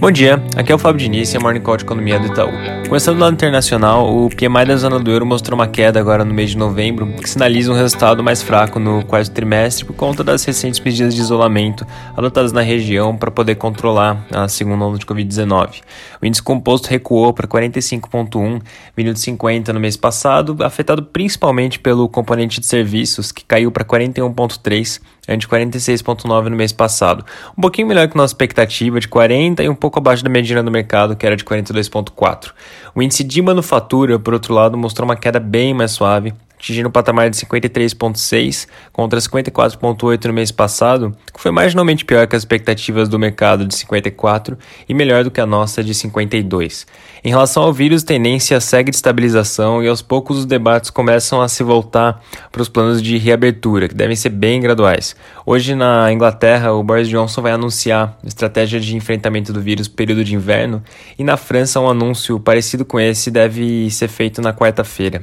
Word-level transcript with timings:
Bom 0.00 0.10
dia, 0.10 0.42
aqui 0.56 0.72
é 0.72 0.74
o 0.74 0.78
Fábio 0.78 0.98
Diniz 0.98 1.32
e 1.32 1.36
a 1.36 1.40
Morning 1.40 1.60
Call 1.60 1.76
de 1.76 1.84
Economia 1.84 2.18
do 2.18 2.26
Itaú. 2.26 2.50
Começando 2.88 3.16
do 3.16 3.22
lado 3.22 3.32
internacional, 3.32 4.06
o 4.14 4.28
PMI 4.28 4.66
da 4.66 4.76
zona 4.76 5.00
do 5.00 5.10
euro 5.10 5.24
mostrou 5.26 5.58
uma 5.58 5.66
queda 5.66 5.98
agora 5.98 6.24
no 6.24 6.32
mês 6.32 6.50
de 6.50 6.58
novembro, 6.58 7.06
que 7.14 7.28
sinaliza 7.28 7.72
um 7.72 7.74
resultado 7.74 8.22
mais 8.22 8.42
fraco 8.42 8.78
no 8.78 9.04
quarto 9.04 9.30
trimestre 9.32 9.84
por 9.84 9.96
conta 9.96 10.22
das 10.22 10.44
recentes 10.44 10.78
medidas 10.78 11.14
de 11.14 11.20
isolamento 11.20 11.84
adotadas 12.16 12.52
na 12.52 12.60
região 12.60 13.16
para 13.16 13.30
poder 13.30 13.56
controlar 13.56 14.24
a 14.30 14.46
segunda 14.48 14.84
onda 14.84 14.98
de 14.98 15.06
Covid-19. 15.06 15.80
O 16.22 16.26
índice 16.26 16.42
composto 16.42 16.88
recuou 16.88 17.32
para 17.32 17.48
45,1, 17.48 18.60
vindo 18.96 19.12
de 19.12 19.18
50 19.18 19.72
no 19.72 19.80
mês 19.80 19.96
passado, 19.96 20.56
afetado 20.62 21.02
principalmente 21.02 21.80
pelo 21.80 22.08
componente 22.08 22.60
de 22.60 22.66
serviços, 22.66 23.32
que 23.32 23.44
caiu 23.44 23.72
para 23.72 23.84
41,3, 23.84 25.00
ante 25.28 25.48
46,9 25.48 26.44
no 26.48 26.56
mês 26.56 26.72
passado. 26.72 27.24
Um 27.56 27.62
pouquinho 27.62 27.88
melhor 27.88 28.08
que 28.08 28.16
nossa 28.16 28.32
expectativa 28.32 29.00
de 29.00 29.08
40 29.08 29.62
e 29.62 29.68
um 29.68 29.74
pouco 29.74 29.98
abaixo 29.98 30.22
da 30.22 30.30
mediana 30.30 30.62
do 30.62 30.70
mercado, 30.70 31.16
que 31.16 31.26
era 31.26 31.34
de 31.34 31.44
42,4. 31.44 32.52
O 32.94 33.02
índice 33.02 33.24
de 33.24 33.40
manufatura, 33.42 34.18
por 34.18 34.34
outro 34.34 34.54
lado, 34.54 34.76
mostrou 34.76 35.08
uma 35.08 35.16
queda 35.16 35.40
bem 35.40 35.74
mais 35.74 35.92
suave, 35.92 36.32
atingindo 36.64 36.86
o 36.86 36.88
um 36.88 36.92
patamar 36.92 37.28
de 37.28 37.36
53,6 37.36 38.66
contra 38.90 39.20
54,8 39.20 40.24
no 40.24 40.32
mês 40.32 40.50
passado, 40.50 41.14
que 41.32 41.40
foi 41.40 41.50
marginalmente 41.50 42.06
pior 42.06 42.26
que 42.26 42.34
as 42.34 42.40
expectativas 42.40 43.06
do 43.06 43.18
mercado 43.18 43.66
de 43.66 43.74
54 43.74 44.56
e 44.88 44.94
melhor 44.94 45.22
do 45.24 45.30
que 45.30 45.42
a 45.42 45.46
nossa 45.46 45.84
de 45.84 45.92
52. 45.92 46.86
Em 47.22 47.28
relação 47.28 47.64
ao 47.64 47.72
vírus, 47.72 48.02
a 48.02 48.06
tendência 48.06 48.58
segue 48.60 48.90
de 48.90 48.96
estabilização 48.96 49.82
e 49.82 49.88
aos 49.88 50.00
poucos 50.00 50.38
os 50.38 50.46
debates 50.46 50.88
começam 50.88 51.42
a 51.42 51.48
se 51.48 51.62
voltar 51.62 52.22
para 52.50 52.62
os 52.62 52.68
planos 52.68 53.02
de 53.02 53.18
reabertura, 53.18 53.86
que 53.86 53.94
devem 53.94 54.16
ser 54.16 54.30
bem 54.30 54.60
graduais. 54.60 55.14
Hoje 55.44 55.74
na 55.74 56.10
Inglaterra, 56.10 56.72
o 56.72 56.82
Boris 56.82 57.08
Johnson 57.08 57.42
vai 57.42 57.52
anunciar 57.52 58.16
estratégia 58.24 58.80
de 58.80 58.96
enfrentamento 58.96 59.52
do 59.52 59.60
vírus 59.60 59.86
período 59.86 60.24
de 60.24 60.34
inverno 60.34 60.82
e 61.18 61.24
na 61.24 61.36
França 61.36 61.78
um 61.78 61.90
anúncio 61.90 62.40
parecido 62.40 62.86
com 62.86 62.98
esse 62.98 63.30
deve 63.30 63.90
ser 63.90 64.08
feito 64.08 64.40
na 64.40 64.54
quarta-feira. 64.54 65.22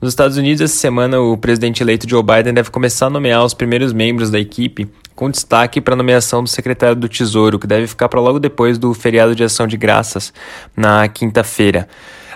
Nos 0.00 0.12
Estados 0.12 0.36
Unidos, 0.36 0.60
essa 0.60 0.76
semana, 0.76 1.18
o 1.18 1.36
presidente 1.36 1.82
eleito 1.82 2.08
Joe 2.08 2.22
Biden 2.22 2.54
deve 2.54 2.70
começar 2.70 3.06
a 3.06 3.10
nomear 3.10 3.44
os 3.44 3.52
primeiros 3.52 3.92
membros 3.92 4.30
da 4.30 4.38
equipe, 4.38 4.86
com 5.12 5.28
destaque 5.28 5.80
para 5.80 5.94
a 5.94 5.96
nomeação 5.96 6.40
do 6.40 6.48
secretário 6.48 6.94
do 6.94 7.08
Tesouro, 7.08 7.58
que 7.58 7.66
deve 7.66 7.88
ficar 7.88 8.08
para 8.08 8.20
logo 8.20 8.38
depois 8.38 8.78
do 8.78 8.94
feriado 8.94 9.34
de 9.34 9.42
ação 9.42 9.66
de 9.66 9.76
graças, 9.76 10.32
na 10.76 11.08
quinta-feira. 11.08 11.88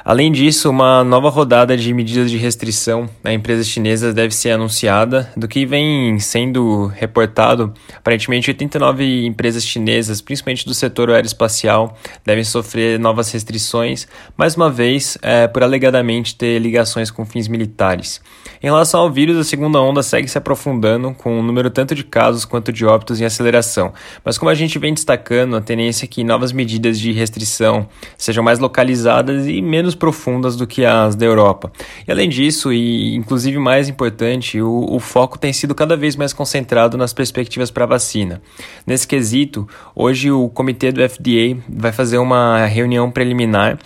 Além 0.04 0.32
disso, 0.32 0.68
uma 0.68 1.04
nova 1.04 1.30
rodada 1.30 1.76
de 1.76 1.94
medidas 1.94 2.30
de 2.30 2.36
restrição 2.36 3.08
a 3.22 3.32
empresas 3.32 3.68
chinesas 3.68 4.12
deve 4.12 4.34
ser 4.34 4.50
anunciada, 4.50 5.30
do 5.36 5.46
que 5.46 5.64
vem 5.64 6.18
sendo 6.18 6.86
reportado. 6.86 7.72
Aparentemente, 7.96 8.50
89 8.50 9.26
empresas 9.26 9.64
chinesas, 9.64 10.20
principalmente 10.20 10.66
do 10.66 10.74
setor 10.74 11.10
aeroespacial, 11.10 11.96
devem 12.24 12.42
sofrer 12.42 12.98
novas 12.98 13.30
restrições, 13.30 14.08
mais 14.36 14.56
uma 14.56 14.70
vez, 14.70 15.16
é, 15.22 15.46
por 15.46 15.62
alegadamente 15.62 16.34
ter 16.34 16.58
ligações 16.58 17.10
com 17.10 17.24
fins 17.24 17.46
militares. 17.46 18.20
Em 18.62 18.66
relação 18.66 19.00
ao 19.00 19.10
vírus, 19.10 19.36
a 19.38 19.44
segunda 19.44 19.80
onda 19.80 20.02
segue 20.02 20.28
se 20.28 20.38
aprofundando, 20.38 21.14
com 21.14 21.38
um 21.38 21.42
número 21.42 21.70
tanto 21.70 21.94
de 21.94 22.04
casos 22.04 22.44
quanto 22.44 22.72
de 22.72 22.84
óbitos 22.84 23.20
em 23.20 23.24
aceleração. 23.24 23.92
Mas 24.24 24.38
como 24.38 24.50
a 24.50 24.54
gente 24.54 24.78
vem 24.78 24.94
destacando, 24.94 25.56
a 25.56 25.60
tendência 25.60 26.04
é 26.04 26.08
que 26.08 26.24
novas 26.24 26.52
medidas 26.52 26.98
de 26.98 27.12
restrição 27.12 27.88
sejam 28.16 28.42
mais 28.42 28.58
localizadas 28.58 29.46
e 29.46 29.60
menos 29.60 29.91
menos 29.92 29.94
profundas 29.94 30.56
do 30.56 30.66
que 30.66 30.84
as 30.84 31.14
da 31.14 31.24
Europa. 31.24 31.70
E 32.06 32.10
além 32.10 32.28
disso, 32.28 32.72
e 32.72 33.14
inclusive 33.14 33.58
mais 33.58 33.88
importante, 33.88 34.60
o, 34.60 34.86
o 34.90 34.98
foco 34.98 35.38
tem 35.38 35.52
sido 35.52 35.74
cada 35.74 35.96
vez 35.96 36.16
mais 36.16 36.32
concentrado 36.32 36.96
nas 36.96 37.12
perspectivas 37.12 37.70
para 37.70 37.84
a 37.84 37.86
vacina. 37.86 38.42
Nesse 38.86 39.06
quesito, 39.06 39.68
hoje 39.94 40.30
o 40.30 40.48
comitê 40.48 40.90
do 40.90 41.06
FDA 41.08 41.60
vai 41.68 41.92
fazer 41.92 42.18
uma 42.18 42.66
reunião 42.66 43.10
preliminar 43.10 43.78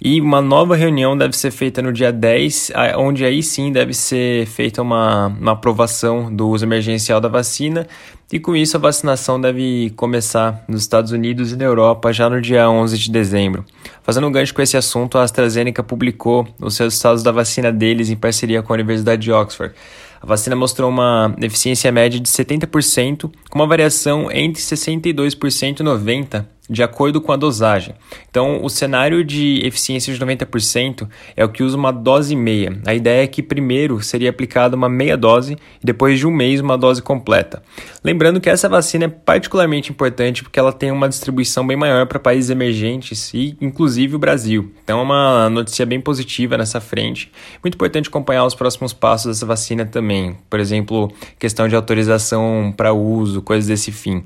e 0.00 0.20
uma 0.20 0.40
nova 0.40 0.76
reunião 0.76 1.18
deve 1.18 1.36
ser 1.36 1.50
feita 1.50 1.82
no 1.82 1.92
dia 1.92 2.12
10, 2.12 2.72
onde 2.96 3.24
aí 3.24 3.42
sim 3.42 3.72
deve 3.72 3.92
ser 3.92 4.46
feita 4.46 4.80
uma, 4.80 5.26
uma 5.26 5.52
aprovação 5.52 6.32
do 6.32 6.48
uso 6.48 6.64
emergencial 6.64 7.20
da 7.20 7.28
vacina. 7.28 7.86
E 8.32 8.38
com 8.38 8.54
isso, 8.54 8.76
a 8.76 8.80
vacinação 8.80 9.40
deve 9.40 9.90
começar 9.96 10.62
nos 10.68 10.82
Estados 10.82 11.10
Unidos 11.10 11.50
e 11.52 11.56
na 11.56 11.64
Europa 11.64 12.12
já 12.12 12.30
no 12.30 12.40
dia 12.40 12.70
11 12.70 12.96
de 12.96 13.10
dezembro. 13.10 13.64
Fazendo 14.02 14.26
um 14.28 14.32
gancho 14.32 14.54
com 14.54 14.62
esse 14.62 14.76
assunto, 14.76 15.18
a 15.18 15.22
AstraZeneca 15.22 15.82
publicou 15.82 16.46
os 16.60 16.78
resultados 16.78 17.22
da 17.22 17.32
vacina 17.32 17.72
deles 17.72 18.08
em 18.08 18.16
parceria 18.16 18.62
com 18.62 18.72
a 18.72 18.74
Universidade 18.74 19.22
de 19.22 19.32
Oxford. 19.32 19.74
A 20.20 20.26
vacina 20.26 20.54
mostrou 20.54 20.90
uma 20.90 21.34
eficiência 21.40 21.90
média 21.90 22.20
de 22.20 22.28
70%, 22.28 23.30
com 23.50 23.58
uma 23.58 23.66
variação 23.66 24.30
entre 24.30 24.62
62% 24.62 25.80
e 25.80 25.84
90% 25.84 26.44
de 26.68 26.82
acordo 26.82 27.20
com 27.20 27.32
a 27.32 27.36
dosagem. 27.36 27.94
Então, 28.28 28.62
o 28.62 28.68
cenário 28.68 29.24
de 29.24 29.60
eficiência 29.64 30.12
de 30.12 30.20
90% 30.20 31.08
é 31.36 31.44
o 31.44 31.48
que 31.48 31.62
usa 31.62 31.76
uma 31.76 31.92
dose 31.92 32.36
meia. 32.36 32.80
A 32.86 32.94
ideia 32.94 33.24
é 33.24 33.26
que 33.26 33.42
primeiro 33.42 34.02
seria 34.02 34.30
aplicada 34.30 34.76
uma 34.76 34.88
meia 34.88 35.16
dose 35.16 35.54
e 35.54 35.86
depois 35.86 36.18
de 36.18 36.26
um 36.26 36.30
mês 36.30 36.60
uma 36.60 36.76
dose 36.76 37.00
completa. 37.00 37.62
Lembrando 38.04 38.40
que 38.40 38.50
essa 38.50 38.68
vacina 38.68 39.06
é 39.06 39.08
particularmente 39.08 39.90
importante 39.90 40.42
porque 40.42 40.58
ela 40.58 40.72
tem 40.72 40.90
uma 40.90 41.08
distribuição 41.08 41.66
bem 41.66 41.76
maior 41.76 42.06
para 42.06 42.18
países 42.18 42.50
emergentes 42.50 43.32
e 43.32 43.56
inclusive 43.60 44.16
o 44.16 44.18
Brasil. 44.18 44.72
Então, 44.84 45.00
é 45.00 45.02
uma 45.02 45.48
notícia 45.48 45.86
bem 45.86 46.00
positiva 46.00 46.58
nessa 46.58 46.80
frente. 46.80 47.32
Muito 47.62 47.74
importante 47.74 48.08
acompanhar 48.08 48.44
os 48.44 48.54
próximos 48.54 48.92
passos 48.92 49.26
dessa 49.28 49.46
vacina 49.46 49.86
também. 49.86 50.36
Por 50.50 50.60
exemplo, 50.60 51.10
questão 51.38 51.66
de 51.66 51.74
autorização 51.74 52.72
para 52.76 52.92
uso, 52.92 53.40
coisas 53.42 53.66
desse 53.66 53.90
fim. 53.90 54.22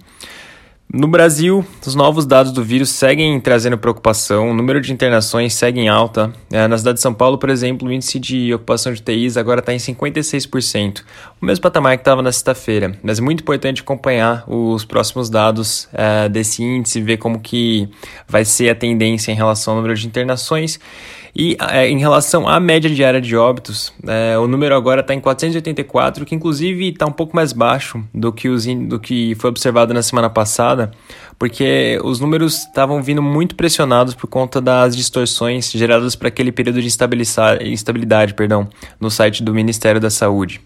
No 0.94 1.08
Brasil, 1.08 1.64
os 1.86 1.94
novos 1.94 2.26
dados 2.26 2.52
do 2.52 2.62
vírus 2.62 2.90
seguem 2.90 3.40
trazendo 3.40 3.78
preocupação, 3.78 4.50
o 4.50 4.54
número 4.54 4.78
de 4.78 4.92
internações 4.92 5.54
segue 5.54 5.80
em 5.80 5.88
alta. 5.88 6.30
É, 6.52 6.68
na 6.68 6.76
cidade 6.76 6.96
de 6.96 7.00
São 7.00 7.14
Paulo, 7.14 7.38
por 7.38 7.48
exemplo, 7.48 7.88
o 7.88 7.92
índice 7.92 8.18
de 8.18 8.52
ocupação 8.52 8.92
de 8.92 9.00
TIs 9.00 9.38
agora 9.38 9.60
está 9.60 9.72
em 9.72 9.78
56%, 9.78 11.02
o 11.40 11.46
mesmo 11.46 11.62
patamar 11.62 11.96
que 11.96 12.02
estava 12.02 12.20
na 12.20 12.30
sexta-feira. 12.30 12.94
Mas 13.02 13.18
é 13.18 13.22
muito 13.22 13.40
importante 13.40 13.80
acompanhar 13.80 14.44
os 14.46 14.84
próximos 14.84 15.30
dados 15.30 15.88
é, 15.94 16.28
desse 16.28 16.62
índice, 16.62 17.00
ver 17.00 17.16
como 17.16 17.40
que 17.40 17.88
vai 18.28 18.44
ser 18.44 18.68
a 18.68 18.74
tendência 18.74 19.32
em 19.32 19.34
relação 19.34 19.72
ao 19.72 19.80
número 19.80 19.98
de 19.98 20.06
internações. 20.06 20.78
E 21.34 21.56
é, 21.70 21.88
em 21.88 21.98
relação 21.98 22.46
à 22.46 22.60
média 22.60 22.90
diária 22.90 23.20
de 23.20 23.34
óbitos, 23.34 23.92
é, 24.06 24.36
o 24.38 24.46
número 24.46 24.74
agora 24.74 25.00
está 25.00 25.14
em 25.14 25.20
484, 25.20 26.26
que 26.26 26.34
inclusive 26.34 26.90
está 26.90 27.06
um 27.06 27.12
pouco 27.12 27.34
mais 27.34 27.54
baixo 27.54 28.04
do 28.12 28.30
que, 28.30 28.50
os, 28.50 28.66
do 28.66 29.00
que 29.00 29.34
foi 29.36 29.48
observado 29.48 29.94
na 29.94 30.02
semana 30.02 30.28
passada, 30.28 30.90
porque 31.38 31.98
os 32.04 32.20
números 32.20 32.58
estavam 32.66 33.02
vindo 33.02 33.22
muito 33.22 33.56
pressionados 33.56 34.14
por 34.14 34.26
conta 34.26 34.60
das 34.60 34.94
distorções 34.94 35.70
geradas 35.70 36.14
para 36.14 36.28
aquele 36.28 36.52
período 36.52 36.82
de 36.82 36.86
instabilidade 36.86 38.34
perdão, 38.34 38.68
no 39.00 39.10
site 39.10 39.42
do 39.42 39.54
Ministério 39.54 40.00
da 40.00 40.10
Saúde. 40.10 40.60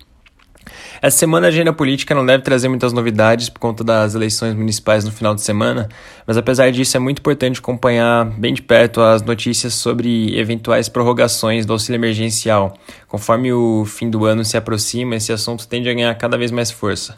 Essa 1.07 1.19
semana 1.19 1.47
a 1.47 1.51
agenda 1.51 1.73
política 1.73 2.17
não 2.17 2.27
deve 2.27 2.43
trazer 2.43 2.69
muitas 2.69 2.93
novidades 2.93 3.49
por 3.49 3.61
conta 3.61 3.85
das 3.85 4.17
eleições 4.17 4.57
municipais 4.57 5.05
no 5.05 5.13
final 5.13 5.37
de 5.37 5.41
semana, 5.41 5.89
mas 6.27 6.37
apesar 6.37 6.73
disso 6.73 6.97
é 6.97 6.99
muito 6.99 7.21
importante 7.21 7.61
acompanhar 7.61 8.25
bem 8.25 8.53
de 8.53 8.61
perto 8.61 9.01
as 9.01 9.23
notícias 9.23 9.75
sobre 9.75 10.37
eventuais 10.37 10.89
prorrogações 10.89 11.65
do 11.65 11.73
auxílio 11.73 11.97
emergencial. 11.97 12.77
Conforme 13.07 13.53
o 13.53 13.85
fim 13.85 14.11
do 14.11 14.25
ano 14.25 14.45
se 14.45 14.57
aproxima, 14.57 15.15
esse 15.15 15.33
assunto 15.33 15.69
tende 15.69 15.89
a 15.89 15.95
ganhar 15.95 16.13
cada 16.17 16.37
vez 16.37 16.51
mais 16.51 16.73
força. 16.73 17.17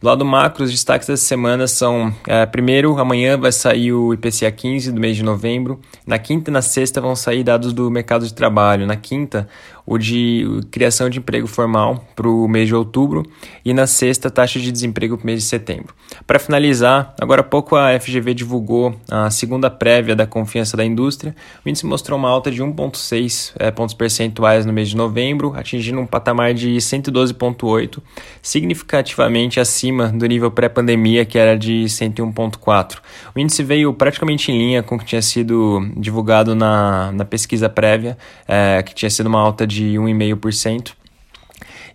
Do 0.00 0.06
lado 0.06 0.24
macro, 0.24 0.64
os 0.64 0.70
destaques 0.70 1.06
dessa 1.06 1.22
semana 1.22 1.66
são: 1.66 2.10
é, 2.26 2.46
primeiro, 2.46 2.98
amanhã 2.98 3.36
vai 3.36 3.52
sair 3.52 3.92
o 3.92 4.14
IPCA 4.14 4.50
15 4.50 4.92
do 4.92 4.98
mês 4.98 5.14
de 5.14 5.22
novembro. 5.22 5.78
Na 6.06 6.18
quinta 6.18 6.50
e 6.50 6.52
na 6.52 6.62
sexta 6.62 7.02
vão 7.02 7.14
sair 7.14 7.44
dados 7.44 7.74
do 7.74 7.90
mercado 7.90 8.26
de 8.26 8.32
trabalho. 8.32 8.86
Na 8.86 8.96
quinta, 8.96 9.46
o 9.84 9.98
de 9.98 10.46
criação 10.70 11.10
de 11.10 11.18
emprego 11.18 11.46
formal 11.46 12.02
para 12.16 12.26
o 12.26 12.48
mês 12.48 12.66
de 12.66 12.74
outubro. 12.74 13.24
E 13.62 13.74
na 13.74 13.86
sexta, 13.86 14.30
taxa 14.30 14.58
de 14.58 14.72
desemprego 14.72 15.18
para 15.18 15.24
o 15.24 15.26
mês 15.26 15.42
de 15.42 15.48
setembro. 15.48 15.94
Para 16.26 16.38
finalizar, 16.38 17.14
agora 17.20 17.42
há 17.42 17.44
pouco 17.44 17.76
a 17.76 17.98
FGV 18.00 18.32
divulgou 18.32 18.96
a 19.10 19.28
segunda 19.28 19.68
prévia 19.68 20.16
da 20.16 20.26
confiança 20.26 20.78
da 20.78 20.84
indústria. 20.84 21.36
O 21.62 21.68
índice 21.68 21.84
mostrou 21.84 22.18
uma 22.18 22.30
alta 22.30 22.50
de 22.50 22.62
1,6 22.62 23.52
é, 23.58 23.70
pontos 23.70 23.94
percentuais 23.94 24.64
no 24.64 24.72
mês 24.72 24.88
de 24.88 24.96
novembro, 24.96 25.52
atingindo 25.54 26.00
um 26.00 26.06
patamar 26.06 26.54
de 26.54 26.70
112,8, 26.76 27.98
significativamente 28.40 29.60
acima 29.60 29.89
acima 29.90 30.08
do 30.08 30.26
nível 30.26 30.50
pré-pandemia, 30.50 31.24
que 31.24 31.36
era 31.36 31.58
de 31.58 31.84
101,4. 31.84 32.98
O 33.34 33.38
índice 33.38 33.62
veio 33.62 33.92
praticamente 33.92 34.50
em 34.50 34.58
linha 34.58 34.82
com 34.82 34.94
o 34.94 34.98
que 34.98 35.04
tinha 35.04 35.22
sido 35.22 35.80
divulgado 35.96 36.54
na, 36.54 37.12
na 37.12 37.24
pesquisa 37.24 37.68
prévia, 37.68 38.16
é, 38.46 38.82
que 38.82 38.94
tinha 38.94 39.10
sido 39.10 39.26
uma 39.26 39.40
alta 39.40 39.66
de 39.66 39.94
1,5%. 39.94 40.92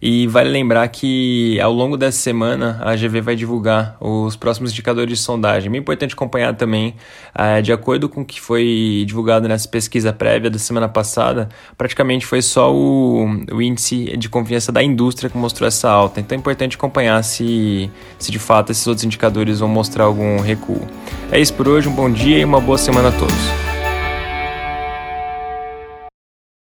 E 0.07 0.27
vale 0.27 0.51
lembrar 0.51 0.87
que 0.89 1.59
ao 1.59 1.73
longo 1.73 1.97
dessa 1.97 2.19
semana 2.19 2.79
a 2.83 2.95
GV 2.95 3.21
vai 3.21 3.35
divulgar 3.35 3.97
os 3.99 4.35
próximos 4.35 4.71
indicadores 4.71 5.17
de 5.17 5.17
sondagem. 5.17 5.73
É 5.73 5.77
importante 5.79 6.13
acompanhar 6.13 6.53
também, 6.53 6.93
uh, 7.33 7.59
de 7.59 7.73
acordo 7.73 8.07
com 8.07 8.21
o 8.21 8.25
que 8.25 8.39
foi 8.39 9.03
divulgado 9.07 9.47
nessa 9.47 9.67
pesquisa 9.67 10.13
prévia 10.13 10.47
da 10.47 10.59
semana 10.59 10.87
passada, 10.87 11.49
praticamente 11.75 12.23
foi 12.23 12.43
só 12.43 12.71
o, 12.71 13.25
o 13.51 13.59
índice 13.59 14.15
de 14.15 14.29
confiança 14.29 14.71
da 14.71 14.83
indústria 14.83 15.27
que 15.27 15.39
mostrou 15.39 15.67
essa 15.67 15.89
alta. 15.89 16.19
Então 16.19 16.35
é 16.35 16.39
importante 16.39 16.75
acompanhar 16.75 17.23
se, 17.23 17.89
se 18.19 18.31
de 18.31 18.37
fato 18.37 18.71
esses 18.71 18.85
outros 18.85 19.03
indicadores 19.03 19.59
vão 19.59 19.69
mostrar 19.69 20.03
algum 20.03 20.39
recuo. 20.39 20.87
É 21.31 21.39
isso 21.39 21.55
por 21.55 21.67
hoje, 21.67 21.89
um 21.89 21.95
bom 21.95 22.11
dia 22.11 22.37
e 22.37 22.45
uma 22.45 22.61
boa 22.61 22.77
semana 22.77 23.09
a 23.09 23.11
todos. 23.11 23.74